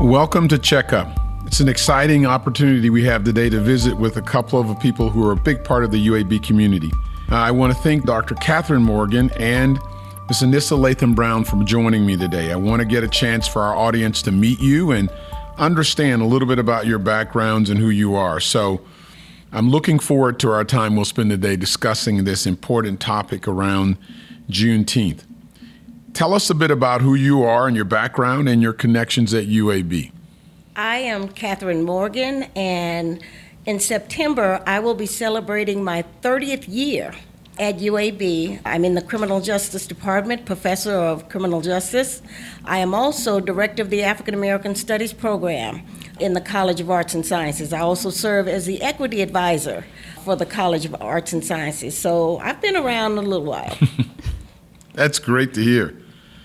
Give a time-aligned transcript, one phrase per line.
[0.00, 1.08] Welcome to Checkup.
[1.44, 5.26] It's an exciting opportunity we have today to visit with a couple of people who
[5.26, 6.92] are a big part of the UAB community.
[7.32, 8.36] Uh, I want to thank Dr.
[8.36, 9.72] Kathryn Morgan and
[10.28, 10.42] Ms.
[10.42, 12.52] Anissa Latham Brown for joining me today.
[12.52, 15.10] I want to get a chance for our audience to meet you and
[15.56, 18.38] understand a little bit about your backgrounds and who you are.
[18.38, 18.80] So
[19.50, 23.96] I'm looking forward to our time we'll spend today discussing this important topic around
[24.48, 25.24] Juneteenth.
[26.18, 29.46] Tell us a bit about who you are and your background and your connections at
[29.46, 30.10] UAB.
[30.74, 33.22] I am Kathryn Morgan, and
[33.66, 37.14] in September, I will be celebrating my 30th year
[37.60, 38.60] at UAB.
[38.64, 42.20] I'm in the Criminal Justice Department, professor of criminal justice.
[42.64, 45.86] I am also director of the African American Studies program
[46.18, 47.72] in the College of Arts and Sciences.
[47.72, 49.84] I also serve as the equity advisor
[50.24, 51.96] for the College of Arts and Sciences.
[51.96, 53.78] So I've been around a little while.
[54.94, 55.94] That's great to hear.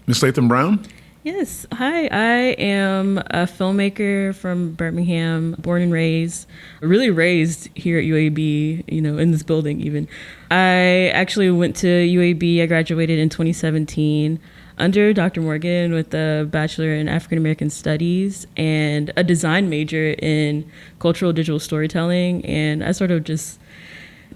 [0.06, 0.22] Ms.
[0.22, 0.86] Latham Brown?
[1.24, 1.66] Yes.
[1.72, 6.46] Hi, I am a filmmaker from Birmingham, born and raised,
[6.82, 10.10] really raised here at UAB, you know, in this building even.
[10.52, 14.38] I actually went to UAB, I graduated in 2017
[14.78, 15.40] under Dr.
[15.40, 21.60] Morgan with a Bachelor in African American Studies and a design major in cultural digital
[21.60, 22.46] storytelling.
[22.46, 23.60] And I sort of just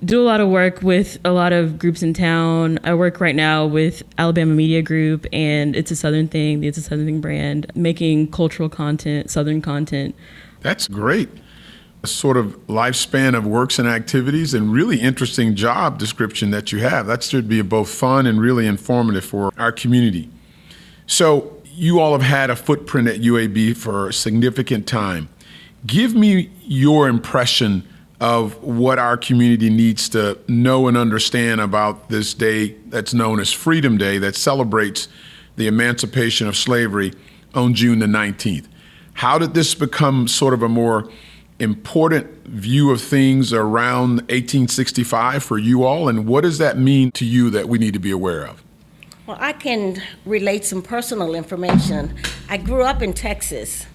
[0.04, 2.80] do a lot of work with a lot of groups in town.
[2.84, 6.60] I work right now with Alabama Media Group, and it's a Southern thing.
[6.60, 10.16] The It's a Southern thing brand, making cultural content, Southern content.
[10.62, 11.30] That's great.
[12.04, 16.80] A sort of lifespan of works and activities, and really interesting job description that you
[16.80, 17.08] have.
[17.08, 20.30] That should be both fun and really informative for our community.
[21.08, 25.30] So, you all have had a footprint at UAB for a significant time.
[25.86, 27.88] Give me your impression
[28.20, 33.54] of what our community needs to know and understand about this day that's known as
[33.54, 35.08] Freedom Day that celebrates
[35.56, 37.14] the emancipation of slavery
[37.54, 38.66] on June the 19th.
[39.14, 41.10] How did this become sort of a more
[41.60, 47.26] important view of things around 1865 for you all, and what does that mean to
[47.26, 48.64] you that we need to be aware of?
[49.26, 52.16] Well, I can relate some personal information.
[52.48, 53.86] I grew up in Texas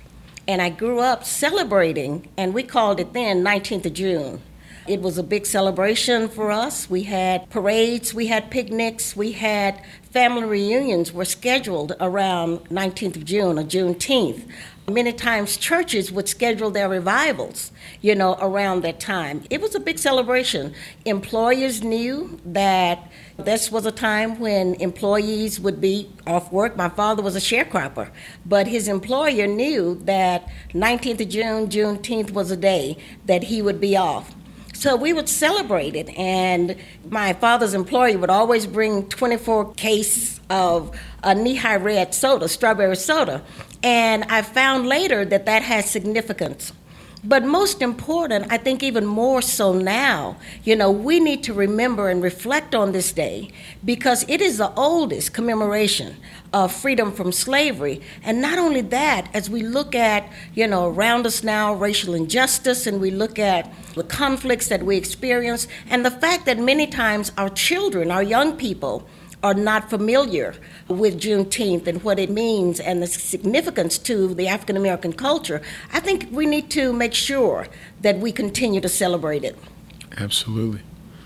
[0.46, 4.40] and I grew up celebrating, and we called it then 19th of June.
[4.88, 6.90] It was a big celebration for us.
[6.90, 13.24] We had parades, we had picnics, we had family reunions were scheduled around 19th of
[13.24, 14.42] June or Juneteenth.
[14.90, 17.70] Many times churches would schedule their revivals,
[18.00, 19.44] you know, around that time.
[19.50, 20.74] It was a big celebration.
[21.04, 26.76] Employers knew that this was a time when employees would be off work.
[26.76, 28.10] My father was a sharecropper,
[28.44, 33.80] but his employer knew that 19th of June, Juneteenth was a day that he would
[33.80, 34.34] be off.
[34.82, 36.74] So we would celebrate it, and
[37.08, 40.90] my father's employer would always bring 24 case of
[41.22, 43.44] a Nehi red soda, strawberry soda,
[43.84, 46.72] and I found later that that has significance.
[47.24, 52.08] But most important, I think even more so now, you know, we need to remember
[52.08, 53.50] and reflect on this day
[53.84, 56.16] because it is the oldest commemoration
[56.52, 58.00] of freedom from slavery.
[58.24, 62.88] And not only that, as we look at, you know, around us now, racial injustice,
[62.88, 67.30] and we look at the conflicts that we experience, and the fact that many times
[67.38, 69.06] our children, our young people,
[69.42, 70.54] are not familiar
[70.88, 75.60] with Juneteenth and what it means and the significance to the African American culture,
[75.92, 77.66] I think we need to make sure
[78.00, 79.58] that we continue to celebrate it.
[80.16, 80.80] Absolutely.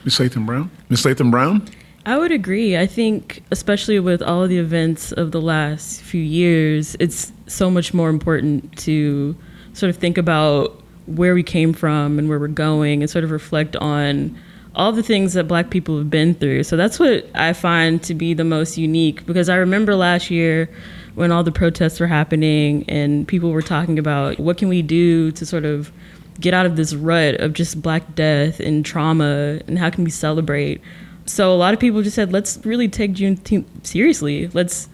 [0.04, 0.20] Ms.
[0.20, 0.70] Latham Brown?
[0.88, 1.04] Ms.
[1.04, 1.68] Latham Brown?
[2.06, 2.76] I would agree.
[2.76, 7.68] I think, especially with all of the events of the last few years, it's so
[7.68, 9.36] much more important to
[9.72, 13.32] sort of think about where we came from and where we're going and sort of
[13.32, 14.38] reflect on
[14.76, 16.62] all the things that black people have been through.
[16.62, 20.68] So that's what I find to be the most unique because I remember last year
[21.14, 25.32] when all the protests were happening and people were talking about what can we do
[25.32, 25.90] to sort of
[26.38, 30.10] get out of this rut of just black death and trauma and how can we
[30.10, 30.82] celebrate.
[31.24, 34.48] So a lot of people just said, let's really take Juneteenth seriously.
[34.48, 34.90] Let's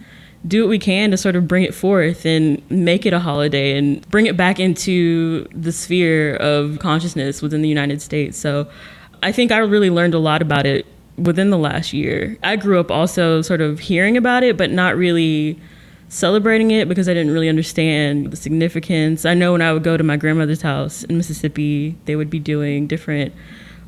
[0.47, 3.77] do what we can to sort of bring it forth and make it a holiday
[3.77, 8.37] and bring it back into the sphere of consciousness within the United States.
[8.37, 8.69] So
[9.23, 10.85] I think I really learned a lot about it
[11.17, 12.37] within the last year.
[12.43, 15.59] I grew up also sort of hearing about it, but not really
[16.09, 19.25] celebrating it because I didn't really understand the significance.
[19.25, 22.39] I know when I would go to my grandmother's house in Mississippi, they would be
[22.39, 23.33] doing different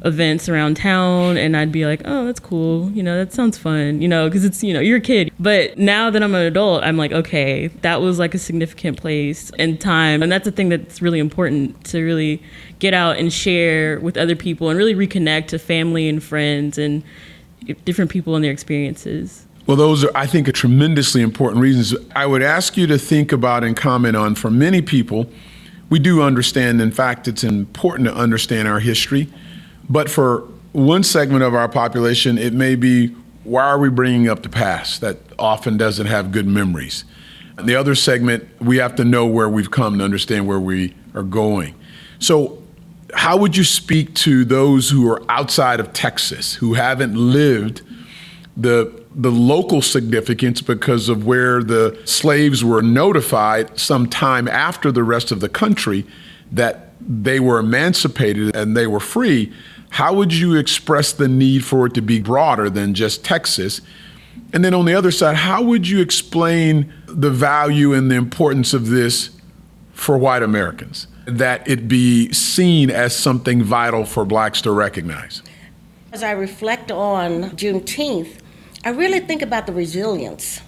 [0.05, 2.91] events around town and I'd be like, "Oh, that's cool.
[2.91, 5.31] You know, that sounds fun." You know, cuz it's, you know, you're a kid.
[5.39, 9.51] But now that I'm an adult, I'm like, "Okay, that was like a significant place
[9.59, 12.41] and time." And that's a thing that's really important to really
[12.79, 17.03] get out and share with other people and really reconnect to family and friends and
[17.83, 19.45] different people and their experiences.
[19.65, 21.95] Well, those are, I think, are tremendously important reasons.
[22.15, 25.27] I would ask you to think about and comment on for many people,
[25.89, 29.27] we do understand, in fact, it's important to understand our history.
[29.89, 30.41] But for
[30.71, 33.07] one segment of our population, it may be
[33.43, 37.05] why are we bringing up the past that often doesn't have good memories?
[37.57, 40.93] And the other segment, we have to know where we've come to understand where we
[41.13, 41.75] are going.
[42.19, 42.61] So,
[43.13, 47.81] how would you speak to those who are outside of Texas, who haven't lived
[48.57, 55.03] the the local significance because of where the slaves were notified some time after the
[55.03, 56.05] rest of the country
[56.51, 59.53] that they were emancipated and they were free.
[59.95, 63.79] How would you express the need for it to be broader than just Texas?
[64.51, 68.73] And then on the other side, how would you explain the value and the importance
[68.73, 69.29] of this
[69.93, 71.07] for white Americans?
[71.23, 75.41] That it be seen as something vital for blacks to recognize?
[76.11, 78.39] As I reflect on Juneteenth,
[78.83, 80.59] I really think about the resilience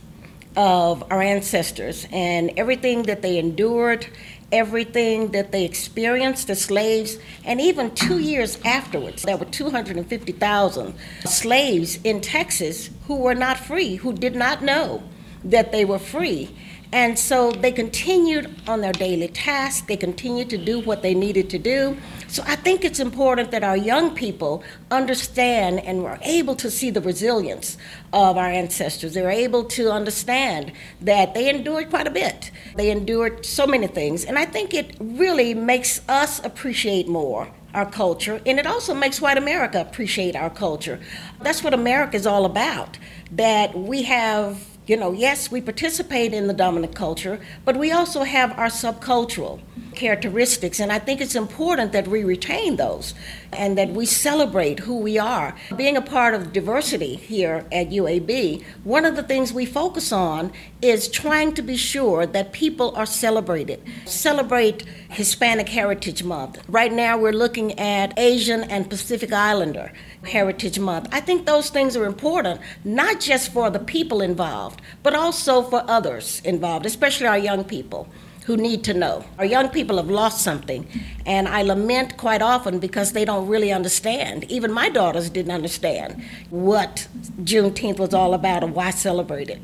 [0.56, 4.08] of our ancestors and everything that they endured,
[4.52, 10.94] everything that they experienced as slaves, and even two years afterwards, there were 250,000
[11.26, 15.04] slaves in Texas who were not free, who did not know
[15.44, 16.50] that they were free.
[16.94, 21.50] And so they continued on their daily tasks, they continued to do what they needed
[21.50, 21.98] to do.
[22.30, 26.90] So I think it's important that our young people understand and were able to see
[26.90, 27.78] the resilience
[28.14, 29.14] of our ancestors.
[29.14, 32.52] They're able to understand that they endured quite a bit.
[32.76, 34.24] They endured so many things.
[34.24, 39.22] And I think it really makes us appreciate more our culture, and it also makes
[39.22, 41.00] white America appreciate our culture.
[41.42, 42.98] That's what America is all about.
[43.32, 48.24] That we have you know, yes, we participate in the dominant culture, but we also
[48.24, 49.60] have our subcultural
[49.98, 50.80] characteristics.
[50.80, 53.14] And I think it's important that we retain those
[53.52, 55.56] and that we celebrate who we are.
[55.76, 60.54] Being a part of diversity here at UAB, one of the things we focus on
[60.82, 63.82] is trying to be sure that people are celebrated.
[64.06, 66.64] Celebrate Hispanic Heritage Month.
[66.70, 69.92] Right now, we're looking at Asian and Pacific Islander
[70.24, 71.08] Heritage Month.
[71.12, 75.84] I think those things are important, not just for the people involved, but also for
[75.88, 78.08] others involved, especially our young people
[78.48, 79.26] who need to know.
[79.38, 80.88] Our young people have lost something,
[81.26, 84.46] and I lament quite often because they don't really understand.
[84.50, 87.10] Even my daughters didn't understand what
[87.44, 89.62] Juneteenth was all about and why celebrate it.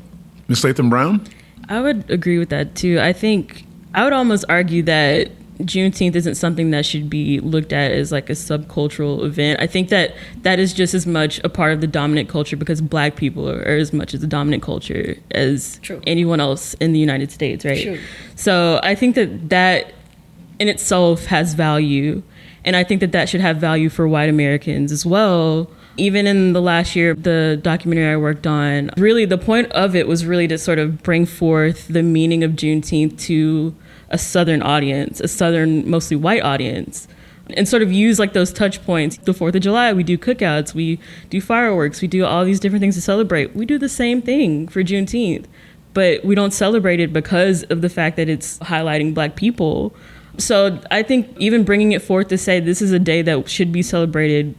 [0.48, 0.62] Ms.
[0.64, 1.26] Latham Brown?
[1.70, 3.00] I would agree with that too.
[3.00, 3.64] I think
[3.94, 8.28] I would almost argue that Juneteenth isn't something that should be looked at as like
[8.28, 9.60] a subcultural event.
[9.60, 12.80] I think that that is just as much a part of the dominant culture because
[12.80, 16.00] black people are, are as much as the dominant culture as True.
[16.06, 17.82] anyone else in the United States, right?
[17.84, 18.00] True.
[18.34, 19.92] So I think that that
[20.58, 22.22] in itself has value.
[22.64, 25.70] And I think that that should have value for white Americans as well.
[25.96, 30.08] Even in the last year, the documentary I worked on, really the point of it
[30.08, 33.74] was really to sort of bring forth the meaning of Juneteenth to
[34.14, 37.08] a southern audience, a southern mostly white audience
[37.56, 39.16] and sort of use like those touch points.
[39.18, 41.00] The 4th of July, we do cookouts, we
[41.30, 43.56] do fireworks, we do all these different things to celebrate.
[43.56, 45.46] We do the same thing for Juneteenth,
[45.94, 49.94] but we don't celebrate it because of the fact that it's highlighting black people.
[50.38, 53.72] So I think even bringing it forth to say this is a day that should
[53.72, 54.54] be celebrated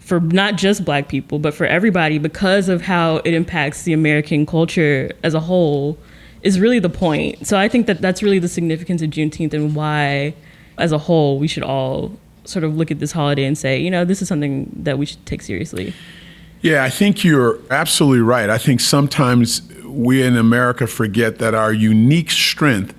[0.00, 4.44] for not just black people, but for everybody because of how it impacts the American
[4.44, 5.96] culture as a whole
[6.42, 7.46] is really the point.
[7.46, 10.34] So I think that that's really the significance of Juneteenth and why,
[10.78, 12.12] as a whole, we should all
[12.44, 15.06] sort of look at this holiday and say, you know, this is something that we
[15.06, 15.94] should take seriously.
[16.60, 18.50] Yeah, I think you're absolutely right.
[18.50, 22.94] I think sometimes we in America forget that our unique strength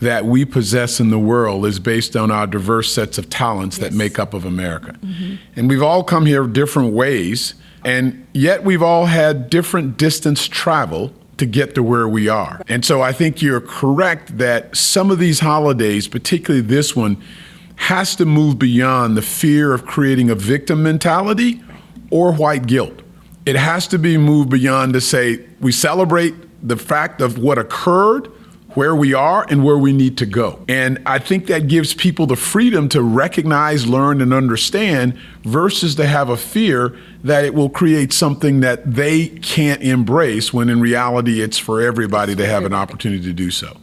[0.00, 3.88] that we possess in the world is based on our diverse sets of talents yes.
[3.90, 4.92] that make up of America.
[5.00, 5.34] Mm-hmm.
[5.56, 11.12] And we've all come here different ways, and yet we've all had different distance travel
[11.38, 12.60] to get to where we are.
[12.68, 17.22] And so I think you're correct that some of these holidays, particularly this one,
[17.76, 21.62] has to move beyond the fear of creating a victim mentality
[22.10, 23.02] or white guilt.
[23.46, 26.34] It has to be moved beyond to say we celebrate
[26.66, 28.30] the fact of what occurred
[28.78, 30.64] where we are and where we need to go.
[30.68, 36.06] And I think that gives people the freedom to recognize, learn, and understand versus to
[36.06, 41.42] have a fear that it will create something that they can't embrace when in reality
[41.42, 43.76] it's for everybody to have an opportunity to do so.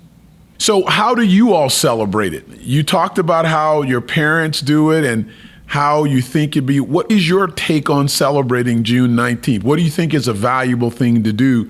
[0.60, 2.48] So, how do you all celebrate it?
[2.62, 5.30] You talked about how your parents do it and
[5.66, 6.80] how you think it'd be.
[6.80, 9.62] What is your take on celebrating June 19th?
[9.62, 11.70] What do you think is a valuable thing to do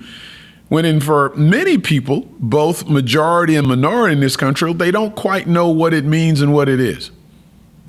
[0.68, 5.46] when in for many people, both majority and minority in this country, they don't quite
[5.46, 7.10] know what it means and what it is.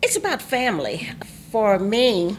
[0.02, 1.10] It's about family.
[1.52, 2.38] For me,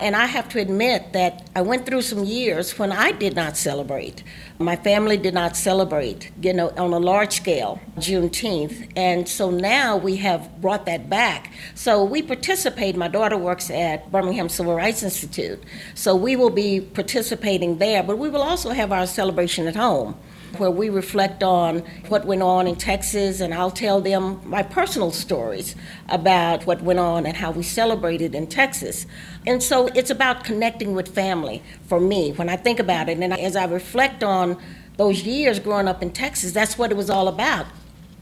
[0.00, 3.56] And I have to admit that I went through some years when I did not
[3.56, 4.22] celebrate.
[4.58, 8.90] My family did not celebrate, you know, on a large scale, Juneteenth.
[8.96, 11.52] And so now we have brought that back.
[11.74, 12.96] So we participate.
[12.96, 15.62] My daughter works at Birmingham Civil Rights Institute.
[15.94, 20.16] So we will be participating there, but we will also have our celebration at home
[20.56, 25.12] where we reflect on what went on in Texas, and I'll tell them my personal
[25.12, 25.76] stories
[26.08, 29.06] about what went on and how we celebrated in Texas.
[29.46, 33.18] And so it's about connecting with family for me when I think about it.
[33.18, 34.60] And as I reflect on
[34.96, 37.66] those years growing up in Texas, that's what it was all about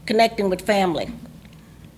[0.05, 1.11] connecting with family.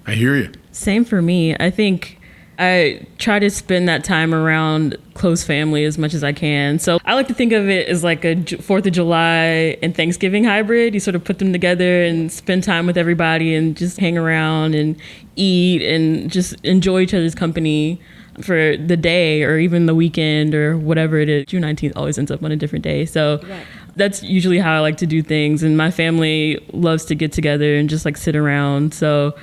[0.06, 0.52] I hear you.
[0.72, 1.56] Same for me.
[1.60, 2.19] I think
[2.60, 6.78] I try to spend that time around close family as much as I can.
[6.78, 10.44] So I like to think of it as like a Fourth of July and Thanksgiving
[10.44, 10.94] hybrid.
[10.94, 14.76] You sort of put them together and spend time with everybody and just hang around
[14.76, 14.98] and
[15.38, 18.02] eat and just enjoy each other's company
[18.42, 21.46] for the day or even the weekend or whatever it is.
[21.46, 23.06] June 19th always ends up on a different day.
[23.06, 23.66] So right.
[23.96, 25.64] that's usually how I like to do things.
[25.64, 28.94] And my family loves to get together and just like sit around.
[28.94, 29.34] So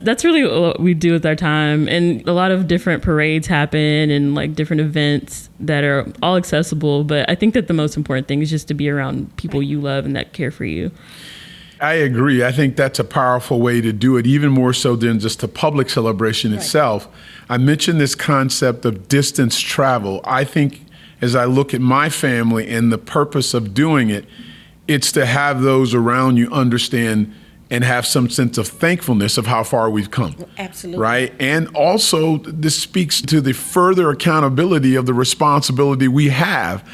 [0.00, 4.10] that's really what we do with our time and a lot of different parades happen
[4.10, 8.28] and like different events that are all accessible but i think that the most important
[8.28, 10.90] thing is just to be around people you love and that care for you
[11.78, 12.42] I agree.
[12.42, 15.48] I think that's a powerful way to do it, even more so than just the
[15.48, 16.60] public celebration right.
[16.60, 17.06] itself.
[17.50, 20.22] I mentioned this concept of distance travel.
[20.24, 20.86] I think
[21.20, 24.24] as I look at my family and the purpose of doing it,
[24.88, 27.34] it's to have those around you understand
[27.70, 30.36] and have some sense of thankfulness of how far we've come.
[30.56, 31.02] Absolutely.
[31.02, 31.32] Right?
[31.40, 36.88] And also, this speaks to the further accountability of the responsibility we have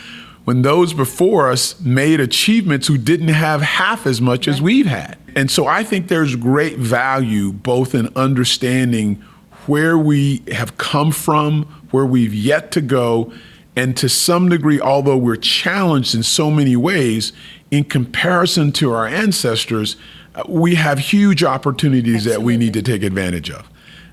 [0.45, 4.55] when those before us made achievements who didn't have half as much right.
[4.55, 5.17] as we've had.
[5.37, 9.23] And so I think there's great value both in understanding
[9.67, 13.33] where we have come from, where we've yet to go,
[13.76, 17.33] and to some degree, although we're challenged in so many ways,
[17.71, 19.97] in comparison to our ancestors,
[20.48, 22.32] we have huge opportunities Absolutely.
[22.32, 23.68] that we need to take advantage of.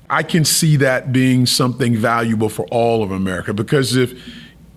[0.08, 4.12] I can see that being something valuable for all of America because if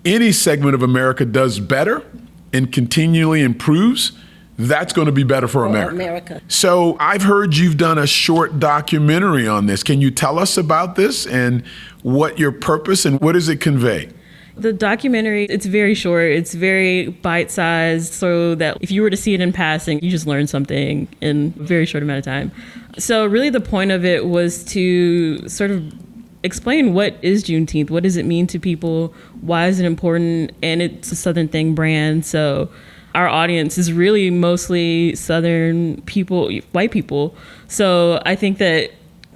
[0.04, 2.04] any segment of America does better
[2.52, 4.12] and continually improves,
[4.56, 5.94] that's going to be better for, for America.
[5.94, 6.42] America.
[6.46, 9.82] So I've heard you've done a short documentary on this.
[9.82, 11.64] Can you tell us about this and
[12.02, 14.10] what your purpose and what does it convey?
[14.56, 16.30] The documentary, it's very short.
[16.30, 20.26] It's very bite-sized so that if you were to see it in passing, you just
[20.26, 22.52] learn something in a very short amount of time.
[22.96, 25.92] So really the point of it was to sort of
[26.44, 30.82] explain what is Juneteenth, what does it mean to people, why is it important, and
[30.82, 32.70] it's a Southern Thing brand, so
[33.14, 37.34] our audience is really mostly Southern people, white people.
[37.66, 38.90] So I think that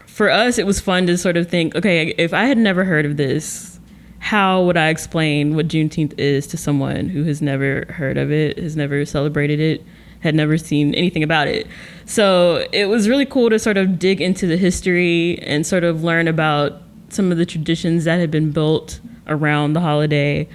[0.06, 3.06] for us, it was fun to sort of think, okay, if I had never heard
[3.06, 3.77] of this,
[4.18, 8.58] how would I explain what Juneteenth is to someone who has never heard of it,
[8.58, 9.84] has never celebrated it,
[10.20, 11.66] had never seen anything about it?
[12.04, 16.02] So it was really cool to sort of dig into the history and sort of
[16.04, 20.48] learn about some of the traditions that had been built around the holiday,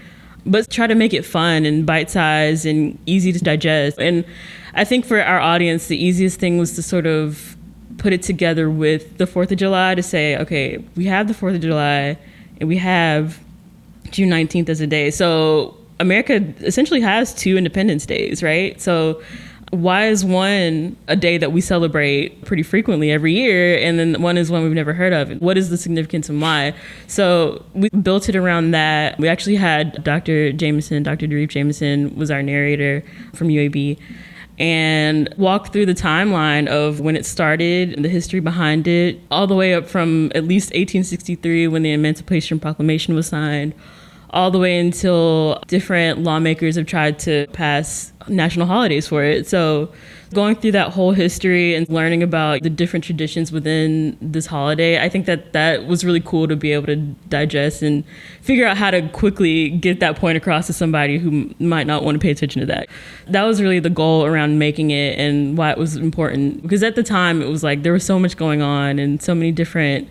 [0.45, 3.97] but try to make it fun and bite sized and easy to digest.
[3.97, 4.25] And
[4.73, 7.55] I think for our audience, the easiest thing was to sort of
[7.97, 11.55] put it together with the 4th of July to say, okay, we have the 4th
[11.55, 12.17] of July
[12.59, 13.39] and we have
[14.11, 15.11] June 19th as a day.
[15.11, 18.79] So America essentially has two Independence Days, right?
[18.81, 19.21] So
[19.73, 24.37] why is one a day that we celebrate pretty frequently every year and then one
[24.37, 26.71] is one we've never heard of what is the significance and why
[27.07, 32.29] so we built it around that we actually had dr jameson dr Dareef jameson was
[32.29, 33.97] our narrator from uab
[34.59, 39.47] and walk through the timeline of when it started and the history behind it all
[39.47, 43.73] the way up from at least 1863 when the emancipation proclamation was signed
[44.33, 49.47] all the way until different lawmakers have tried to pass national holidays for it.
[49.47, 49.93] So,
[50.33, 55.09] going through that whole history and learning about the different traditions within this holiday, I
[55.09, 58.03] think that that was really cool to be able to digest and
[58.41, 62.15] figure out how to quickly get that point across to somebody who might not want
[62.15, 62.89] to pay attention to that.
[63.27, 66.61] That was really the goal around making it and why it was important.
[66.61, 69.33] Because at the time, it was like there was so much going on and so
[69.33, 70.09] many different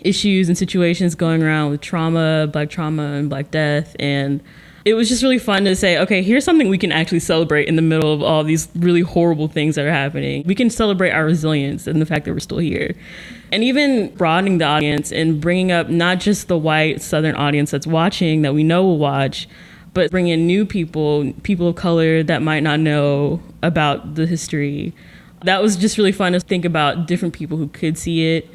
[0.00, 3.96] issues and situations going around with trauma, black trauma, and black death.
[3.98, 4.42] And
[4.84, 7.76] it was just really fun to say, okay, here's something we can actually celebrate in
[7.76, 10.42] the middle of all these really horrible things that are happening.
[10.44, 12.94] We can celebrate our resilience and the fact that we're still here.
[13.52, 17.86] And even broadening the audience and bringing up not just the white Southern audience that's
[17.86, 19.48] watching that we know will watch,
[19.94, 24.92] but bring in new people, people of color that might not know about the history.
[25.44, 28.48] That was just really fun to think about different people who could see it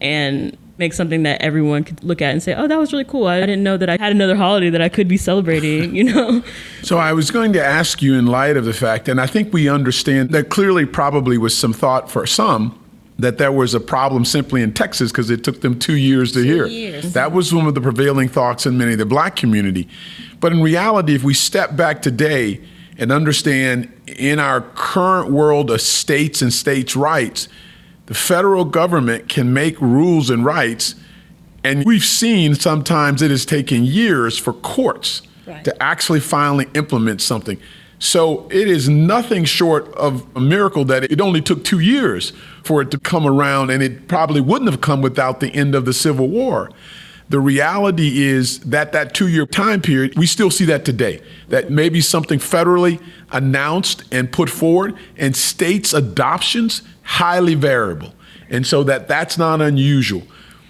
[0.00, 3.28] and make something that everyone could look at and say, "Oh, that was really cool.
[3.28, 6.42] I didn't know that I had another holiday that I could be celebrating." You know.
[6.82, 9.52] So I was going to ask you, in light of the fact, and I think
[9.52, 12.76] we understand that clearly, probably was some thought for some
[13.18, 16.42] that there was a problem simply in Texas because it took them two years to
[16.42, 16.66] Two hear.
[16.66, 17.12] years.
[17.12, 19.86] That was one of the prevailing thoughts in many of the black community.
[20.40, 22.60] But in reality, if we step back today
[22.96, 27.48] and understand in our current world of states and states' rights,
[28.10, 30.96] the federal government can make rules and rights.
[31.62, 35.62] And we've seen sometimes it has taken years for courts Right.
[35.64, 37.56] to actually finally implement something.
[38.00, 42.32] So it is nothing short of a miracle that it only took two years
[42.64, 45.84] for it to come around, and it probably wouldn't have come without the end of
[45.84, 46.70] the Civil War.
[47.28, 51.20] The reality is that that two year time period, we still see that today.
[51.48, 53.00] That maybe something federally
[53.30, 58.14] announced and put forward, and states' adoptions, highly variable.
[58.50, 60.22] And so that that's not unusual.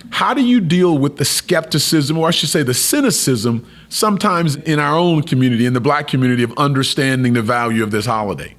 [0.09, 4.79] How do you deal with the skepticism, or I should say the cynicism, sometimes in
[4.79, 8.55] our own community, in the black community, of understanding the value of this holiday?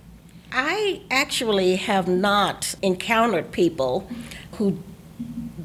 [0.51, 4.07] I actually have not encountered people
[4.53, 4.77] who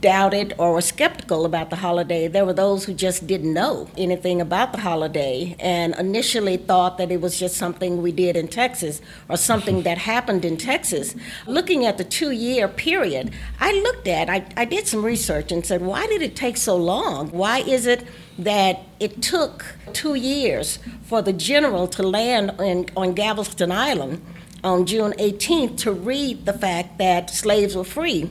[0.07, 2.29] doubted or were skeptical about the holiday.
[2.29, 7.11] There were those who just didn't know anything about the holiday and initially thought that
[7.11, 11.17] it was just something we did in Texas or something that happened in Texas.
[11.49, 15.67] Looking at the two year period, I looked at, I, I did some research and
[15.67, 17.31] said, why did it take so long?
[17.31, 18.07] Why is it
[18.39, 24.25] that it took two years for the general to land in, on Galveston Island
[24.63, 28.31] on June 18th to read the fact that slaves were free?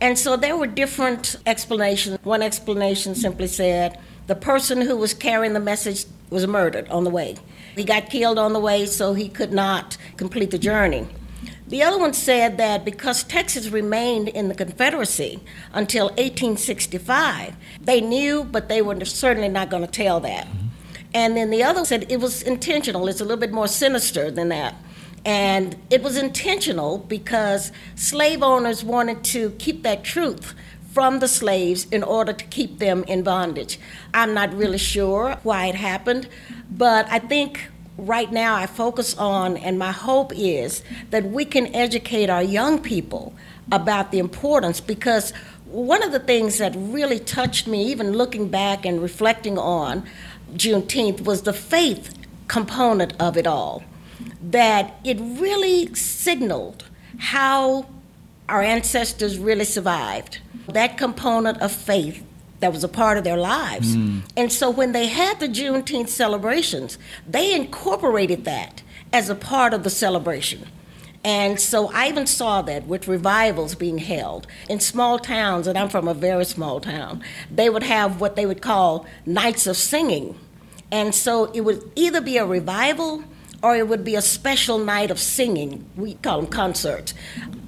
[0.00, 2.18] And so there were different explanations.
[2.22, 7.10] One explanation simply said the person who was carrying the message was murdered on the
[7.10, 7.36] way.
[7.74, 11.06] He got killed on the way, so he could not complete the journey.
[11.68, 15.40] The other one said that because Texas remained in the Confederacy
[15.72, 20.46] until 1865, they knew, but they were certainly not going to tell that.
[20.46, 20.66] Mm-hmm.
[21.12, 23.08] And then the other said it was intentional.
[23.08, 24.74] It's a little bit more sinister than that.
[25.26, 30.54] And it was intentional because slave owners wanted to keep that truth
[30.94, 33.80] from the slaves in order to keep them in bondage.
[34.14, 36.28] I'm not really sure why it happened,
[36.70, 41.74] but I think right now I focus on, and my hope is that we can
[41.74, 43.34] educate our young people
[43.72, 45.32] about the importance because
[45.66, 50.08] one of the things that really touched me, even looking back and reflecting on
[50.54, 53.82] Juneteenth, was the faith component of it all
[54.42, 56.84] that it really signaled
[57.18, 57.86] how
[58.48, 60.40] our ancestors really survived.
[60.68, 62.24] That component of faith
[62.60, 63.94] that was a part of their lives.
[63.94, 64.20] Hmm.
[64.36, 66.98] And so when they had the Juneteenth celebrations,
[67.28, 70.66] they incorporated that as a part of the celebration.
[71.22, 75.88] And so I even saw that with revivals being held in small towns, and I'm
[75.88, 77.22] from a very small town.
[77.50, 80.38] They would have what they would call nights of singing.
[80.92, 83.24] And so it would either be a revival
[83.62, 85.88] or it would be a special night of singing.
[85.96, 87.14] We call them concerts.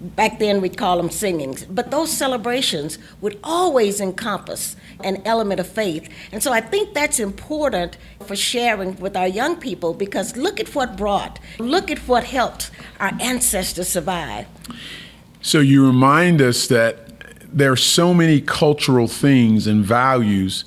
[0.01, 1.65] Back then, we'd call them singings.
[1.65, 6.09] But those celebrations would always encompass an element of faith.
[6.33, 10.75] And so I think that's important for sharing with our young people because look at
[10.75, 12.71] what brought, look at what helped
[13.01, 14.47] our ancestors survive.
[15.41, 17.09] So you remind us that
[17.51, 20.65] there are so many cultural things and values,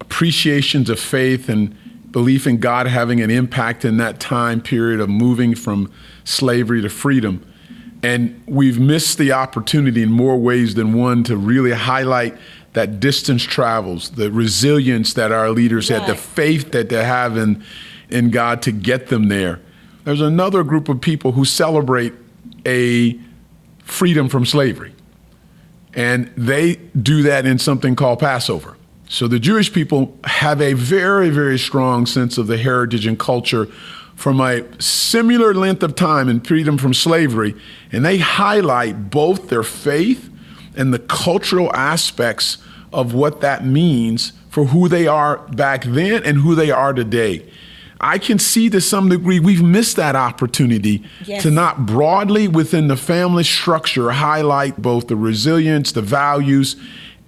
[0.00, 1.76] appreciations of faith and
[2.14, 5.90] belief in God having an impact in that time period of moving from
[6.22, 7.44] slavery to freedom.
[8.04, 12.38] And we've missed the opportunity in more ways than one to really highlight
[12.74, 17.64] that distance travels, the resilience that our leaders had, the faith that they have in,
[18.10, 19.60] in God to get them there.
[20.04, 22.12] There's another group of people who celebrate
[22.64, 23.18] a
[23.82, 24.94] freedom from slavery.
[25.94, 28.76] And they do that in something called Passover.
[29.14, 33.66] So the Jewish people have a very, very strong sense of the heritage and culture
[34.16, 37.54] from a similar length of time in freedom from slavery,
[37.92, 40.28] and they highlight both their faith
[40.76, 42.58] and the cultural aspects
[42.92, 47.48] of what that means for who they are back then and who they are today.
[48.00, 51.44] I can see to some degree we've missed that opportunity Yes.
[51.44, 56.74] to not broadly within the family structure highlight both the resilience, the values,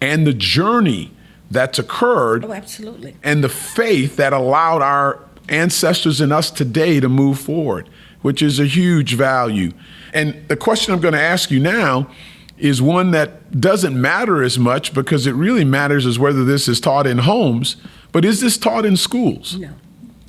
[0.00, 1.12] and the journey
[1.50, 3.16] that's occurred Oh, absolutely.
[3.22, 7.88] and the faith that allowed our ancestors and us today to move forward,
[8.22, 9.72] which is a huge value.
[10.12, 12.10] And the question I'm going to ask you now
[12.58, 16.80] is one that doesn't matter as much because it really matters is whether this is
[16.80, 17.76] taught in homes,
[18.12, 19.56] but is this taught in schools?
[19.58, 19.70] No.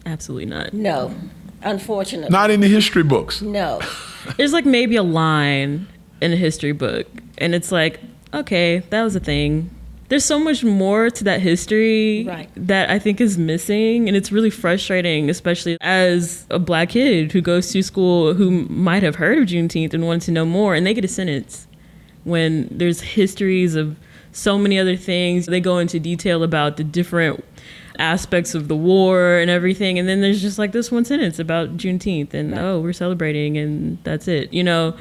[0.06, 0.73] Absolutely not.
[0.73, 1.15] No.
[1.63, 2.30] Unfortunately.
[2.30, 3.41] Not in the history books.
[3.41, 3.82] No.
[4.38, 5.88] There's like maybe a line
[6.21, 7.99] in a history book, and it's like,
[8.34, 9.69] okay, that was a thing.
[10.09, 12.49] There's so much more to that history Right.
[12.55, 14.07] that I think is missing.
[14.07, 19.03] And it's really frustrating, especially as a black kid who goes to school who might
[19.03, 21.67] have heard of Juneteenth and wanted to know more, and they get a sentence
[22.23, 23.97] when there's histories of
[24.31, 25.45] so many other things.
[25.47, 27.43] They go into detail about the different
[27.99, 29.97] aspects of the war and everything.
[29.97, 32.61] And then there's just like this one sentence about Juneteenth and, Right.
[32.61, 34.93] oh, we're celebrating and that's it, you know?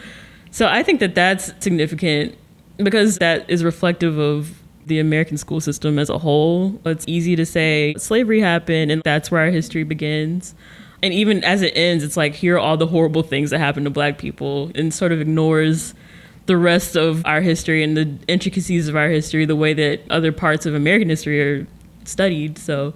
[0.50, 2.34] So I think that that's significant
[2.78, 4.54] because that is reflective of
[4.87, 6.81] the American school system as a whole.
[6.85, 10.55] It's easy to say slavery happened and that's where our history begins.
[11.03, 13.85] And even as it ends, it's like here are all the horrible things that happened
[13.85, 15.94] to black people and sort of ignores
[16.46, 20.33] the rest of our history and the intricacies of our history the way that other
[20.33, 21.66] parts of American history are
[22.05, 22.57] studied.
[22.57, 22.94] So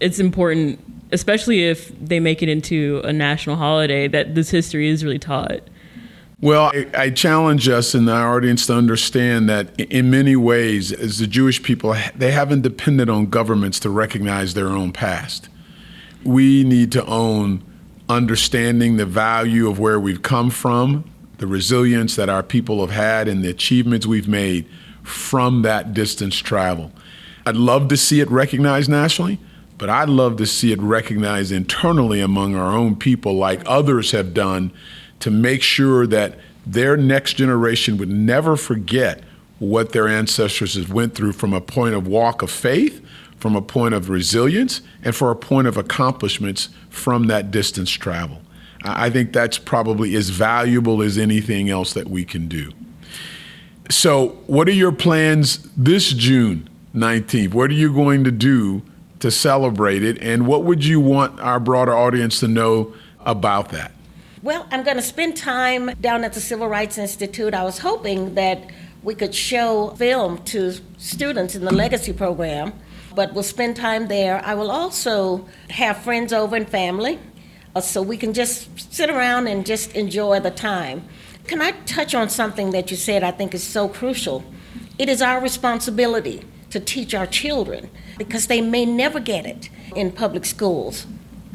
[0.00, 0.78] it's important,
[1.10, 5.60] especially if they make it into a national holiday, that this history is really taught.
[6.42, 11.20] Well, I, I challenge us in our audience to understand that in many ways, as
[11.20, 15.48] the Jewish people, they haven't depended on governments to recognize their own past.
[16.24, 17.62] We need to own
[18.08, 21.04] understanding the value of where we've come from,
[21.38, 24.66] the resilience that our people have had, and the achievements we've made
[25.04, 26.90] from that distance travel.
[27.46, 29.38] I'd love to see it recognized nationally,
[29.78, 34.34] but I'd love to see it recognized internally among our own people, like others have
[34.34, 34.72] done,
[35.22, 39.22] to make sure that their next generation would never forget
[39.60, 43.00] what their ancestors went through from a point of walk of faith,
[43.38, 48.40] from a point of resilience, and for a point of accomplishments from that distance travel.
[48.84, 52.72] I think that's probably as valuable as anything else that we can do.
[53.88, 57.54] So, what are your plans this June 19th?
[57.54, 58.82] What are you going to do
[59.20, 60.20] to celebrate it?
[60.20, 63.92] And what would you want our broader audience to know about that?
[64.42, 67.54] Well, I'm going to spend time down at the Civil Rights Institute.
[67.54, 68.72] I was hoping that
[69.04, 72.72] we could show film to students in the legacy program,
[73.14, 74.44] but we'll spend time there.
[74.44, 77.20] I will also have friends over and family,
[77.76, 81.04] uh, so we can just sit around and just enjoy the time.
[81.46, 84.42] Can I touch on something that you said I think is so crucial?
[84.98, 90.10] It is our responsibility to teach our children because they may never get it in
[90.10, 91.06] public schools.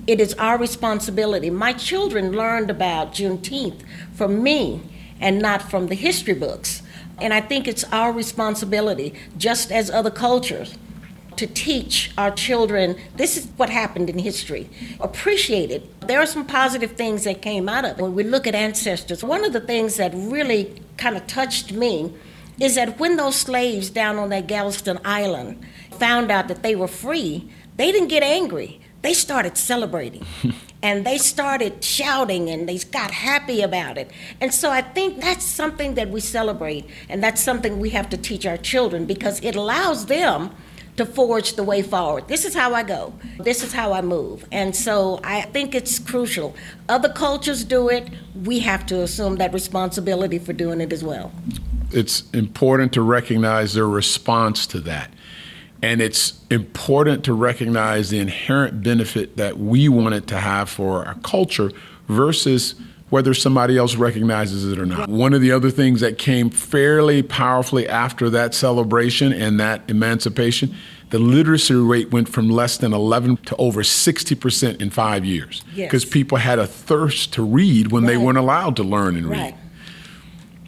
[0.08, 1.50] It is our responsibility.
[1.50, 4.82] My children learned about Juneteenth from me
[5.20, 6.82] and not from the history books.
[7.20, 10.76] And I think it's our responsibility, just as other cultures,
[11.36, 14.70] to teach our children this is what happened in history.
[15.02, 16.08] Appreciate it.
[16.08, 18.02] There are some positive things that came out of it.
[18.02, 22.14] When we look at ancestors, one of the things that really kind of touched me
[22.60, 25.64] is that when those slaves down on that Galveston Island
[26.00, 28.80] found out that they were free, they didn't get angry.
[29.02, 30.26] They started celebrating
[30.84, 34.12] and they started shouting and they got happy about it.
[34.42, 38.18] And so I think that's something that we celebrate and that's something we have to
[38.18, 40.52] teach our children because it allows them
[40.98, 42.28] to forge the way forward.
[42.28, 43.14] This is how I go.
[43.40, 44.46] This is how I move.
[44.52, 46.56] And so I think it's crucial.
[46.90, 48.10] Other cultures do it.
[48.44, 51.32] We have to assume that responsibility for doing it as well.
[51.92, 55.12] It's important to recognize their response to that.
[55.82, 61.06] And it's important to recognize the inherent benefit that we want it to have for
[61.06, 61.72] our culture
[62.08, 62.76] versus
[63.10, 65.08] whether somebody else recognizes it or not.
[65.08, 70.76] One of the other things that came fairly powerfully after that celebration and that emancipation,
[71.10, 75.64] the literacy rate went from less than 11 to over 60% in five years.
[75.74, 75.88] Yes.
[75.88, 79.40] Because people had a thirst to read when they weren't allowed to learn and read.
[79.40, 79.56] Right.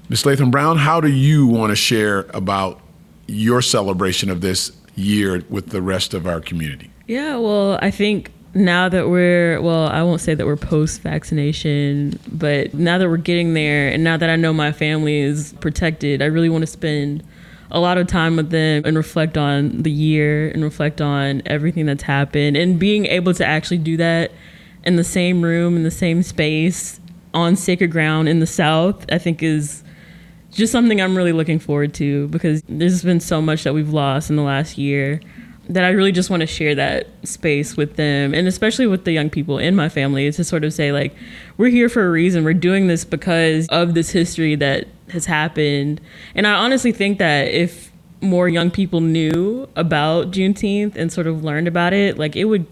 [0.07, 0.25] Ms.
[0.25, 2.79] Latham Brown, how do you want to share about
[3.27, 6.91] your celebration of this year with the rest of our community?
[7.07, 12.19] Yeah, well, I think now that we're, well, I won't say that we're post vaccination,
[12.31, 16.21] but now that we're getting there and now that I know my family is protected,
[16.21, 17.23] I really want to spend
[17.71, 21.85] a lot of time with them and reflect on the year and reflect on everything
[21.85, 24.31] that's happened and being able to actually do that
[24.83, 26.99] in the same room, in the same space,
[27.33, 29.83] on sacred ground in the South, I think is
[30.51, 34.29] just something I'm really looking forward to because there's been so much that we've lost
[34.29, 35.21] in the last year
[35.69, 39.11] that I really just want to share that space with them and especially with the
[39.11, 41.15] young people in my family to sort of say like
[41.57, 42.43] we're here for a reason.
[42.43, 46.01] We're doing this because of this history that has happened.
[46.33, 51.43] And I honestly think that if more young people knew about Juneteenth and sort of
[51.43, 52.65] learned about it like it would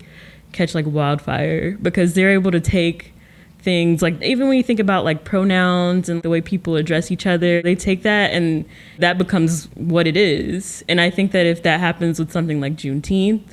[0.51, 3.13] catch like wildfire because they're able to take
[3.59, 7.25] things like even when you think about like pronouns and the way people address each
[7.25, 8.65] other they take that and
[8.99, 10.83] that becomes what it is.
[10.87, 13.43] And i think that if that happens with something like juneteenth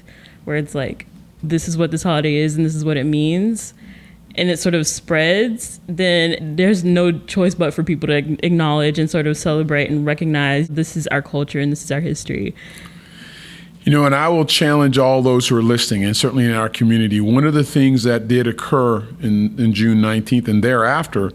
[0.45, 1.07] where it's like
[1.43, 3.75] this is what this holiday is and this is what it means
[4.37, 9.11] and it sort of spreads then there's no choice but for people to acknowledge and
[9.11, 12.55] sort of celebrate and recognize this is our culture and this is our history
[13.85, 16.71] You know, and I will challenge all those who are listening, and certainly in our
[16.71, 17.21] community.
[17.21, 21.33] One of the things that did occur in, in June 19th and thereafter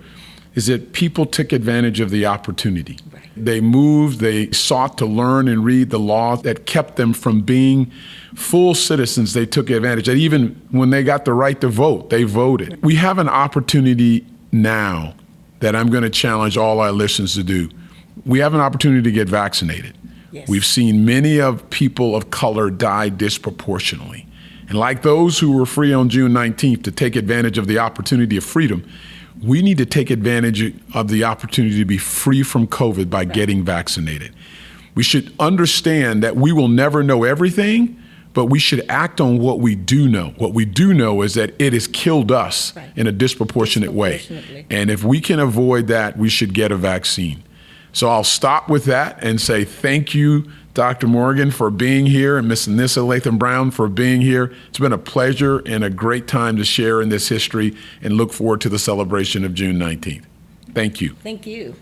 [0.56, 2.98] is that people took advantage of the opportunity.
[3.14, 3.30] Right.
[3.38, 7.92] They moved, they sought to learn and read the law that kept them from being
[8.34, 9.34] full citizens.
[9.34, 10.08] They took advantage.
[10.08, 12.82] And even when they got the right to vote, they voted.
[12.84, 15.14] We have an opportunity now
[15.60, 17.70] that I'm going to challenge all our listeners to do.
[18.26, 19.96] We have an opportunity to get vaccinated.
[20.32, 20.48] Yes.
[20.48, 24.26] We've seen many of people of color die disproportionately.
[24.68, 28.38] And like those who were free on June 19th to take advantage of the opportunity
[28.38, 28.88] of freedom,
[29.42, 33.34] we need to take advantage of the opportunity to be free from COVID by right.
[33.34, 34.36] getting vaccinated.
[34.96, 38.00] We should understand that we will never know everything,
[38.34, 40.34] but we should act on what we do know.
[40.38, 42.89] What we do know is that it has killed us right.
[42.96, 44.22] in a disproportionate way.
[44.70, 47.44] And if we can avoid that, we should get a vaccine.
[47.91, 51.08] So I'll stop with that and say thank you, Dr.
[51.08, 54.54] Morgan, for being here, and Miss Anissa Latham Brown for being here.
[54.69, 58.32] It's been a pleasure and a great time to share in this history and look
[58.32, 60.23] forward to the celebration of June 19th.
[60.73, 61.15] Thank you.
[61.23, 61.75] Thank you.